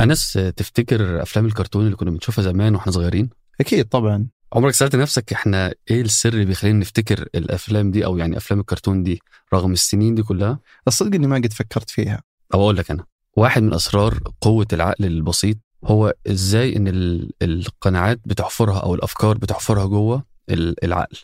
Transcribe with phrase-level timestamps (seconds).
[0.00, 4.26] أنس تفتكر أفلام الكرتون اللي كنا بنشوفها زمان وإحنا صغيرين؟ أكيد طبعا.
[4.52, 9.02] عمرك سألت نفسك إحنا إيه السر اللي بيخلينا نفتكر الأفلام دي أو يعني أفلام الكرتون
[9.02, 9.20] دي
[9.54, 10.58] رغم السنين دي كلها؟
[10.88, 12.22] الصدق إني ما قد فكرت فيها.
[12.54, 13.04] أو أقول لك أنا
[13.36, 19.86] واحد من أسرار قوة العقل البسيط هو إزاي إن ال- القناعات بتحفرها أو الأفكار بتحفرها
[19.86, 21.16] جوه ال- العقل.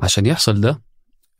[0.00, 0.82] عشان يحصل ده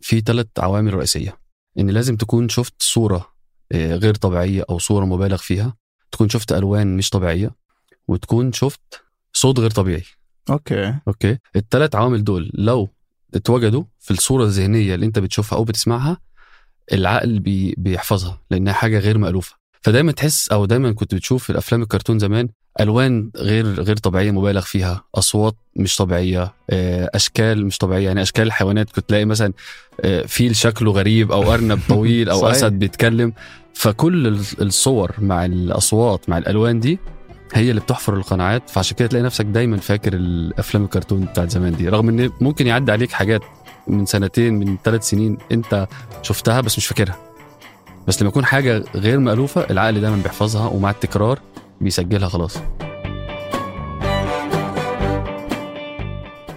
[0.00, 1.38] في ثلاث عوامل رئيسية.
[1.79, 3.32] إن لازم تكون شفت صورة
[3.72, 5.77] آه، غير طبيعية أو صورة مبالغ فيها.
[6.12, 7.50] تكون شفت ألوان مش طبيعية
[8.08, 10.04] وتكون شفت صوت غير طبيعي.
[10.50, 10.94] Okay.
[11.08, 12.89] Okay؟ الثلاث عوامل دول لو
[13.35, 16.21] اتوجدوا في الصورة الذهنية اللي أنت بتشوفها أو بتسمعها
[16.93, 19.57] العقل بي بيحفظها لأنها حاجة غير مألوفة.
[19.82, 22.49] فدايما تحس أو دايما كنت بتشوف في الأفلام الكرتون زمان
[22.80, 28.04] ألوان غير غير طبيعية مبالغ فيها أصوات مش طبيعية آه، أشكال مش طبيعية.
[28.07, 29.52] يعني أشكال الحيوانات كنت تلاقي مثلا
[30.00, 32.47] آه، فيل شكله غريب أو أرنب طويل أو.
[32.50, 33.33] أسد بيتكلم.
[33.74, 36.98] فكل ال- الصور مع الأصوات مع الألوان دي
[37.55, 38.70] هي اللي بتحفر القناعات.
[38.70, 41.88] فعشان كده تلاقي نفسك دايما فاكر الأفلام الكرتون بتاعت زمان دي.
[41.88, 43.40] رغم إن ممكن يعدي عليك حاجات
[43.86, 45.86] من سنتين من ثلاث سنين أنت
[46.22, 47.16] شفتها بس مش فاكرها.
[48.08, 51.38] بس لما يكون حاجة غير مألوفة العقل دايما بيحفظها ومع التكرار
[51.81, 52.59] بيسجلها خلاص.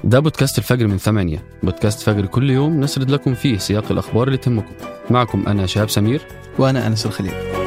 [0.03, 1.43] ده بودكاست الفجر من ثمانية.
[1.63, 4.73] بودكاست فجر كل يوم نسرد لكم فيه سياق الأخبار اللي تهمكم.
[5.09, 6.21] معكم أنا شهاب سمير.
[6.59, 7.62] وأنا أنس الخليل.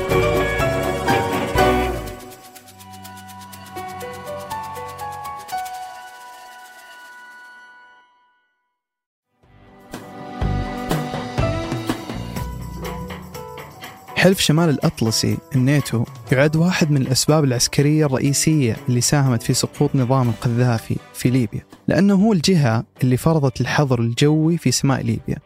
[14.27, 20.29] حلف شمال الأطلسي الناتو يعد واحد من الأسباب العسكرية الرئيسية اللي ساهمت في سقوط نظام
[20.29, 25.37] القذافي في ليبيا لأنه هو الجهة اللي فرضت الحظر الجوي في سماء ليبيا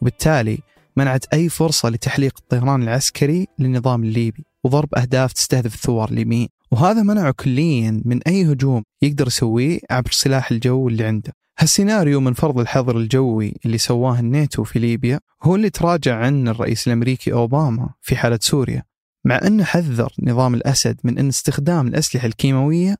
[0.00, 0.58] وبالتالي
[0.96, 7.30] منعت أي فرصة لتحليق الطيران العسكري للنظام الليبي وضرب أهداف تستهدف الثوار الليبيين وهذا منعه
[7.30, 11.32] كليا من أي هجوم يقدر يسويه عبر سلاح الجو اللي عنده.
[11.60, 16.86] هالسيناريو من فرض الحظر الجوي اللي سواه الناتو في ليبيا هو اللي تراجع عنه الرئيس
[16.86, 18.82] الأمريكي أوباما في حالة سوريا.
[19.24, 22.96] مع أنه حذر نظام الأسد من أن استخدام الأسلحة الكيماوية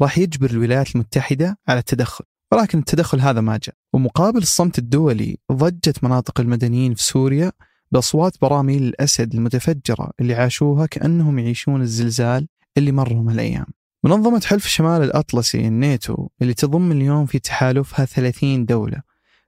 [0.00, 2.24] راح يجبر الولايات المتحدة على التدخل.
[2.52, 3.74] ولكن التدخل هذا ما جاء.
[3.92, 7.52] ومقابل الصمت الدولي ضجت مناطق المدنيين في سوريا
[7.92, 12.48] بأصوات براميل الأسد المتفجرة اللي عاشوها كأنهم يعيشون الزلزال
[12.78, 13.66] اللي مرهم هالأيام.
[14.04, 19.02] منظمة حلف شمال الأطلسي الناتو اللي تضم اليوم في تحالفها 30 دولة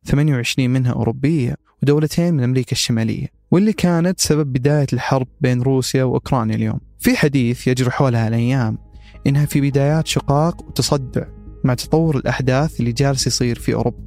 [0.07, 6.55] 28 منها أوروبية ودولتين من أمريكا الشمالية واللي كانت سبب بداية الحرب بين روسيا وأوكرانيا
[6.55, 6.81] اليوم.
[6.99, 8.79] في حديث يجري حولها الأيام
[9.27, 11.25] إنها في بدايات شقاق وتصدع
[11.65, 13.99] مع تطور الأحداث اللي جالس يصير في أوروبا.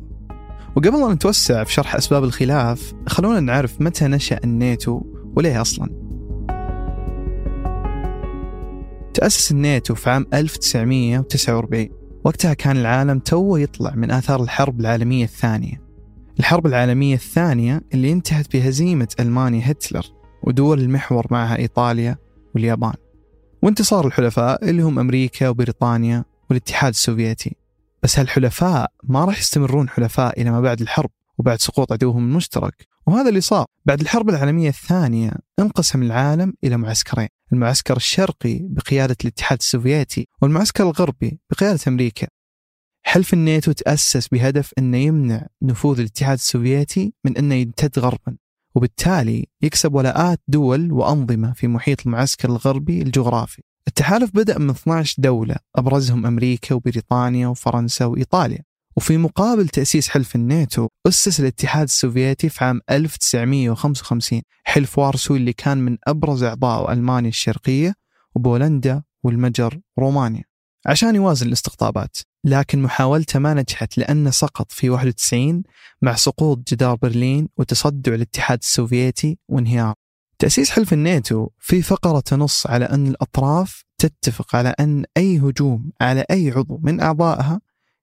[0.75, 5.01] وقبل أن نتوسع في شرح أسباب الخلاف خلونا نعرف متى نشأ الناتو
[5.35, 6.04] وليه أصلاً.
[9.15, 11.89] تأسس الناتو في عام 1949
[12.25, 15.81] وقتها كان العالم توه يطلع من آثار الحرب العالمية الثانية.
[16.39, 20.05] الحرب العالمية الثانية اللي انتهت بهزيمة ألمانيا هتلر
[20.43, 22.17] ودول المحور معها إيطاليا
[22.55, 22.93] واليابان.
[23.63, 27.55] وانتصار الحلفاء اللي هم أمريكا وبريطانيا والاتحاد السوفيتي.
[28.03, 32.87] بس هالحلفاء ما راح يستمرون حلفاء إلى ما بعد الحرب وبعد سقوط عدوهم المشترك.
[33.07, 33.65] وهذا اللي صار.
[33.85, 37.34] بعد الحرب العالمية الثانية انقسم العالم إلى معسكرين.
[37.53, 42.27] المعسكر الشرقي بقيادة الاتحاد السوفيتي والمعسكر الغربي بقيادة أمريكا.
[43.05, 48.37] حلف الناتو تأسس بهدف أنه يمنع نفوذ الاتحاد السوفيتي من أنه يمتد غربا
[48.75, 53.61] وبالتالي يكسب ولاءات دول وأنظمة في محيط المعسكر الغربي الجغرافي.
[53.87, 58.63] التحالف بدأ من 12 دولة أبرزهم أمريكا وبريطانيا وفرنسا وإيطاليا.
[58.97, 65.77] وفي مقابل تأسيس حلف الناتو أسس الاتحاد السوفيتي في عام 1955 حلف وارسو اللي كان
[65.77, 67.93] من أبرز أعضاء ألمانيا الشرقية
[68.35, 70.43] وبولندا والمجر ورومانيا
[70.85, 75.63] عشان يوازن الاستقطابات لكن محاولته ما نجحت لأنه سقط في 91
[76.01, 79.93] مع سقوط جدار برلين وتصدع الاتحاد السوفيتي وانهيار.
[80.39, 86.25] تأسيس حلف الناتو في فقرة تنص على أن الأطراف تتفق على أن أي هجوم على
[86.31, 87.61] أي عضو من أعضائها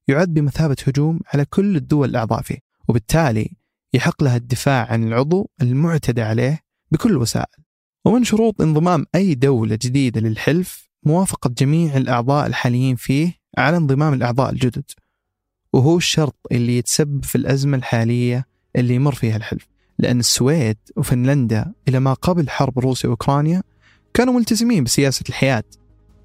[0.09, 2.59] يعد بمثابة هجوم على كل الدول الأعضاء فيه
[2.89, 3.57] وبالتالي
[3.95, 6.61] يحق لها الدفاع عن العضو المعتدى عليه
[6.93, 7.65] بكل الوسائل
[8.05, 14.51] ومن شروط انضمام أي دولة جديدة للحلف موافقة جميع الأعضاء الحاليين فيه على انضمام الأعضاء
[14.53, 14.85] الجدد.
[15.73, 18.47] وهو الشرط اللي يتسبب في الأزمة الحالية
[18.77, 23.63] اللي يمر فيها الحلف لأن السويد وفنلندا إلى ما قبل حرب روسيا وأوكرانيا
[24.15, 25.65] كانوا ملتزمين بسياسة الحياد.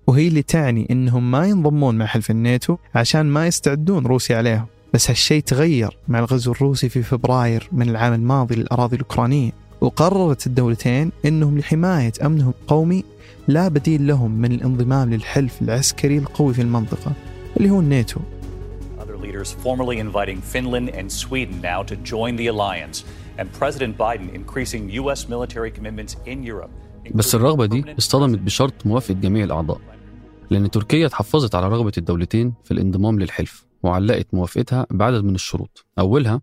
[0.07, 5.09] وهي اللي تعني إنهم ما ينضمون مع حلف الناتو عشان ما يستعدون روسيا عليهم بس
[5.09, 9.51] هالشيء تغير مع الغزو الروسي في فبراير من العام الماضي للأراضي الأوكرانية
[9.81, 13.04] وقررت الدولتين أنهم لحماية أمنهم القومي
[13.48, 17.12] لا بديل لهم من الانضمام للحلف العسكري القوي في المنطقة
[17.57, 18.19] اللي هو الناتو
[19.27, 22.98] leaders formally inviting Finland and Sweden now to join the alliance,
[23.39, 25.19] and President Biden increasing U.S.
[25.30, 26.71] military commitments in Europe.
[27.15, 29.80] بس الرغبة دي اصطدمت بشرط موافقة جميع الأعضاء
[30.51, 35.85] لأن تركيا اتحفظت على رغبة الدولتين في الانضمام للحلف وعلقت موافقتها بعدد من الشروط.
[35.99, 36.41] أولها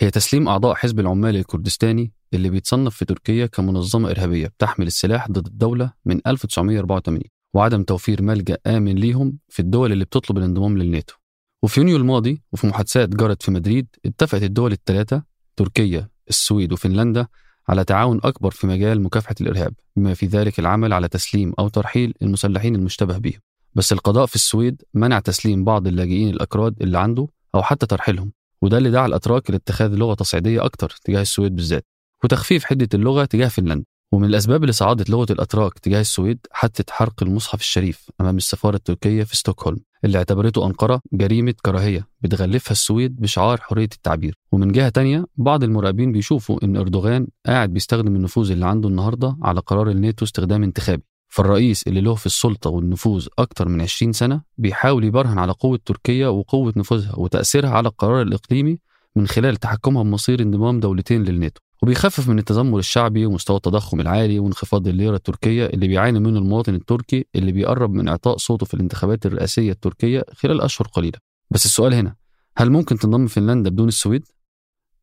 [0.00, 5.46] هي تسليم أعضاء حزب العمال الكردستاني اللي بيتصنف في تركيا كمنظمة إرهابية بتحمل السلاح ضد
[5.46, 7.22] الدولة من 1984
[7.54, 11.14] وعدم توفير ملجأ آمن ليهم في الدول اللي بتطلب الانضمام للناتو.
[11.62, 15.22] وفي يونيو الماضي وفي محادثات جرت في مدريد اتفقت الدول الثلاثة
[15.56, 17.26] تركيا السويد وفنلندا
[17.68, 22.14] على تعاون أكبر في مجال مكافحة الإرهاب بما في ذلك العمل على تسليم أو ترحيل
[22.22, 23.40] المسلحين المشتبه بهم
[23.74, 28.32] بس القضاء في السويد منع تسليم بعض اللاجئين الأكراد اللي عنده أو حتى ترحيلهم
[28.62, 31.86] وده اللي دعا الأتراك لاتخاذ لغة تصعيدية أكتر تجاه السويد بالذات
[32.24, 33.84] وتخفيف حدة اللغة تجاه فنلندا.
[34.12, 39.24] ومن الأسباب اللي صعدت لغة الأتراك تجاه السويد حادثة حرق المصحف الشريف أمام السفارة التركية
[39.24, 44.38] في ستوكهولم اللي اعتبرته أنقرة جريمة كراهية بتغلفها السويد بشعار حرية التعبير.
[44.52, 49.60] ومن جهة تانية بعض المراقبين بيشوفوا إن أردوغان قاعد بيستخدم النفوذ اللي عنده النهاردة على
[49.60, 51.02] قرار الناتو استخدام انتخابي.
[51.28, 56.28] فالرئيس اللي له في السلطة والنفوذ أكتر من 20 سنة بيحاول يبرهن على قوة تركيا
[56.28, 58.78] وقوة نفوذها وتأثيرها على القرار الإقليمي
[59.16, 61.60] من خلال تحكمها بمصير انضمام دولتين للناتو.
[61.84, 67.26] وبيخفف من التذمر الشعبي ومستوى التضخم العالي وانخفاض الليرة التركية اللي بيعاني منه المواطن التركي
[67.34, 71.18] اللي بيقرب من إعطاء صوته في الانتخابات الرئاسية التركية خلال أشهر قليلة.
[71.50, 72.14] بس السؤال هنا
[72.56, 74.24] هل ممكن تنضم فنلندا بدون السويد؟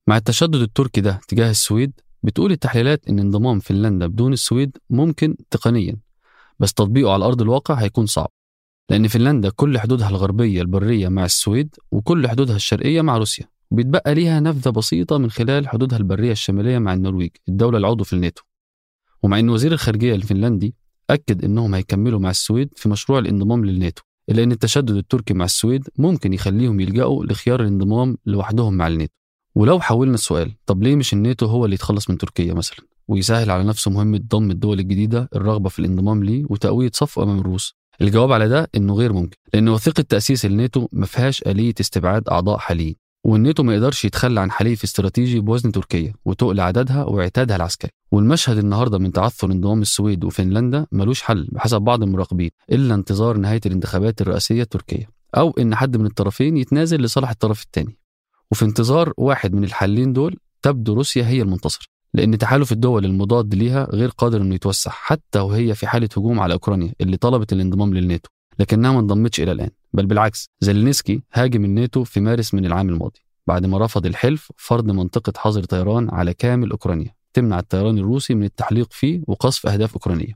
[0.07, 1.91] مع التشدد التركي ده تجاه السويد
[2.23, 5.97] بتقول التحليلات إن انضمام فنلندا بدون السويد ممكن تقنيا
[6.59, 8.29] بس تطبيقه على أرض الواقع هيكون صعب.
[8.89, 13.45] لأن فنلندا كل حدودها الغربية البرية مع السويد وكل حدودها الشرقية مع روسيا.
[13.71, 18.43] وبيتبقى ليها نفذة بسيطة من خلال حدودها البرية الشمالية مع النرويج الدولة العضو في الناتو.
[19.23, 20.75] ومع أن وزير الخارجية الفنلندي
[21.09, 25.89] أكد أنهم هيكملوا مع السويد في مشروع الانضمام للناتو إلا أن التشدد التركي مع السويد
[25.97, 29.13] ممكن يخليهم يلجأوا لخيار الانضمام لوحدهم مع الناتو.
[29.55, 32.77] ولو حولنا السؤال طب ليه مش الناتو هو اللي يتخلص من تركيا مثلا؟
[33.07, 37.75] ويسهل على نفسه مهمة ضم الدول الجديدة الرغبة في الانضمام ليه وتقوية صفه أمام الروس.
[38.01, 42.57] الجواب على ده إنه غير ممكن لأن وثيقة تأسيس الناتو ما فيهاش آلية استبعاد أعضاء
[42.57, 42.95] حاليين.
[43.23, 47.91] والناتو ما يقدرش يتخلى عن حليف استراتيجي بوزن تركيا وتقل عددها واعتادها العسكري.
[48.11, 53.61] والمشهد النهارده من تعثر انضمام السويد وفنلندا ملوش حل بحسب بعض المراقبين إلا انتظار نهاية
[53.65, 57.97] الانتخابات الرئاسية التركية أو إن حد من الطرفين يتنازل لصالح الطرف الثاني
[58.51, 63.87] وفي انتظار واحد من الحلين دول تبدو روسيا هي المنتصر لأن تحالف الدول المضاد ليها
[63.91, 68.29] غير قادر إنه يتوسع حتى وهي في حالة هجوم على أوكرانيا اللي طلبت الانضمام للناتو.
[68.59, 73.19] لكنها ما انضمتش إلى الآن بل بالعكس زيلينسكي هاجم الناتو في مارس من العام الماضي
[73.47, 78.43] بعد ما رفض الحلف فرض منطقة حظر طيران على كامل أوكرانيا تمنع الطيران الروسي من
[78.43, 80.33] التحليق فيه وقصف أهداف أوكرانية.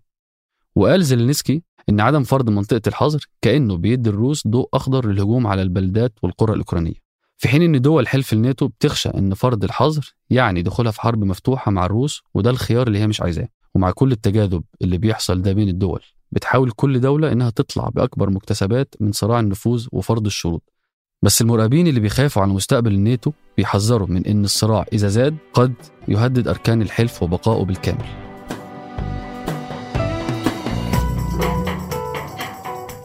[0.76, 6.14] وقال زيلينسكي إن عدم فرض منطقة الحظر كأنه بيدي الروس ضوء أخضر للهجوم على البلدات
[6.24, 7.06] والقرى الأوكرانية.
[7.38, 11.72] في حين إن دول حلف الناتو بتخشى إن فرض الحظر يعني دخولها في حرب مفتوحة
[11.72, 15.70] مع الروس وده الخيار اللي هي مش عايزاه ومع كل التجاذب اللي بيحصل ده بين
[15.70, 16.02] الدول.
[16.32, 20.74] بتحاول كل دولة إنها تطلع بأكبر مكتسبات من صراع النفوذ وفرض الشروط.
[21.22, 25.74] بس المراقبين اللي بيخافوا على مستقبل الناتو بيحذروا من إن الصراع إذا زاد قد
[26.08, 28.06] يهدد أركان الحلف وبقائه بالكامل.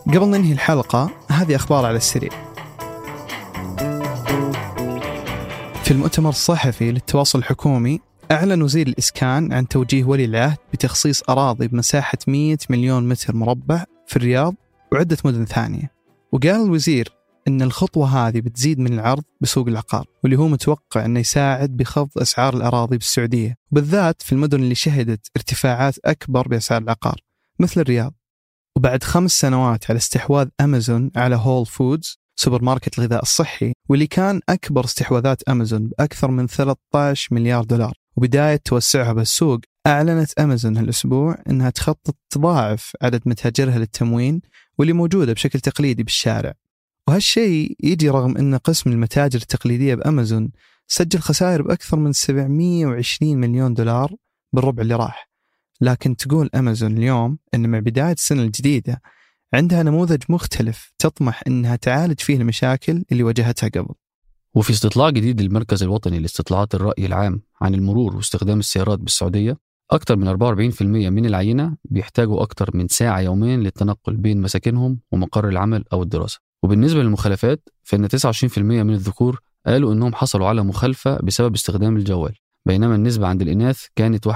[0.06, 2.30] قبل ننهي الحلقة هذه أخبار على السريع.
[5.84, 12.18] في المؤتمر الصحفي للتواصل الحكومي أعلن وزير الإسكان عن توجيه ولي العهد بتخصيص أراضي بمساحة
[12.26, 14.54] 100 مليون متر مربع في الرياض
[14.92, 15.92] وعدة مدن ثانية.
[16.32, 17.08] وقال الوزير
[17.48, 22.56] أن الخطوة هذه بتزيد من العرض بسوق العقار واللي هو متوقع أنه يساعد بخفض أسعار
[22.56, 27.20] الأراضي بالسعودية بالذات في المدن اللي شهدت ارتفاعات أكبر بأسعار العقار
[27.58, 28.14] مثل الرياض.
[28.76, 34.40] وبعد خمس سنوات على استحواذ أمازون على Whole Foods سوبر ماركت الغذاء الصحي واللي كان
[34.48, 37.92] أكبر استحواذات أمازون بأكثر من 13 مليار دولار.
[38.20, 44.40] وبداية توسعها بالسوق أعلنت أمازون هالأسبوع أنها تخطط تضاعف عدد متاجرها للتموين
[44.78, 46.54] واللي موجودة بشكل تقليدي بالشارع.
[47.08, 50.50] وهالشيء يجي رغم أن قسم المتاجر التقليدية بأمازون
[50.86, 54.14] سجل خسائر بأكثر من 720 مليون دولار
[54.52, 55.30] بالربع اللي راح.
[55.80, 59.02] لكن تقول أمازون اليوم أن مع بداية السنة الجديدة
[59.54, 63.94] عندها نموذج مختلف تطمح أنها تعالج فيه المشاكل اللي واجهتها قبل.
[64.54, 69.56] وفي استطلاع جديد للمركز الوطني لاستطلاعات الرأي العام عن المرور واستخدام السيارات بالسعودية
[69.90, 75.84] أكثر من 44% من العينة بيحتاجوا أكثر من ساعة يوميا للتنقل بين مساكنهم ومقر العمل
[75.92, 76.38] أو الدراسة.
[76.62, 82.34] وبالنسبة للمخالفات فإن 29% من الذكور قالوا إنهم حصلوا على مخالفة بسبب استخدام الجوال
[82.66, 84.32] بينما النسبة عند الإناث كانت 21%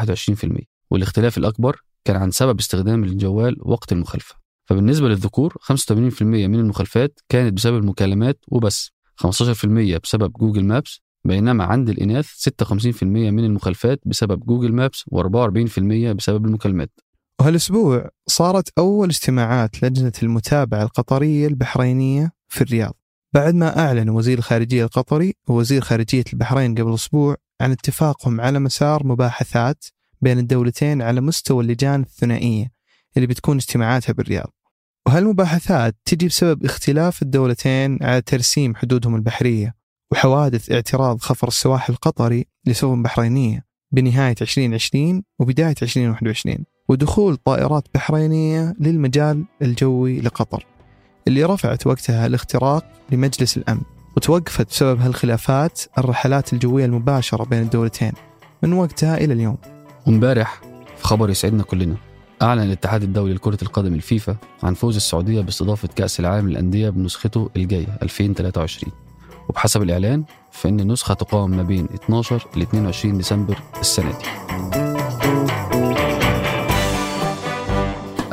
[0.90, 4.34] والاختلاف الأكبر كان عن سبب استخدام الجوال وقت المخالفة.
[4.64, 11.88] فبالنسبة للذكور 85% من المخالفات كانت بسبب المكالمات وبس 15% بسبب Google Maps بينما عند
[11.88, 15.78] الإناث 56% من المخالفات بسبب Google Maps و44%
[16.12, 16.90] بسبب المكالمات.
[17.40, 22.94] وهالأسبوع صارت أول اجتماعات لجنة المتابعة القطرية البحرينية في الرياض.
[23.32, 29.06] بعد ما أعلن وزير الخارجية القطري ووزير خارجية البحرين قبل أسبوع عن اتفاقهم على مسار
[29.06, 29.84] مباحثات
[30.20, 32.72] بين الدولتين على مستوى اللجان الثنائية
[33.16, 34.52] اللي بتكون اجتماعاتها بالرياض.
[35.06, 39.74] وهالمباحثات تجي بسبب اختلاف الدولتين على ترسيم حدودهم البحرية.
[40.14, 46.56] وحوادث اعتراض خفر السواحل القطري لسفن بحرينية بنهاية 2020 وبداية 2021
[46.88, 50.66] ودخول طائرات بحرينية للمجال الجوي لقطر
[51.28, 53.80] اللي رفعت وقتها الاختراق لمجلس الأمن
[54.16, 58.12] وتوقفت بسبب هالخلافات الرحلات الجوية المباشرة بين الدولتين
[58.62, 59.56] من وقتها إلى اليوم.
[60.06, 60.60] وامبارح
[60.96, 61.96] في خبر يسعدنا كلنا
[62.42, 67.98] أعلن الاتحاد الدولي لكرة القدم الفيفا عن فوز السعودية باستضافة كأس العالم للأندية بنسخته الجاية
[68.02, 69.03] 2023
[69.48, 74.24] وبحسب الإعلان فإن النسخة تقام ما بين 12 ل 22 ديسمبر السنة دي.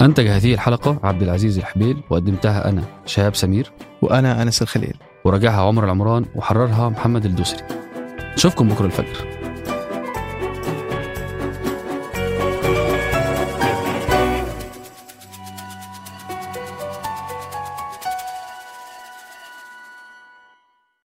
[0.01, 3.71] أنتج هذه الحلقة عبد العزيز الحبيل وقدمتها أنا شهاب سمير.
[4.01, 4.97] وأنا أنس الخليل.
[5.25, 7.63] وراجعها عمر العمران وحررها محمد الدوسري.
[8.33, 9.40] نشوفكم بكرة الفجر.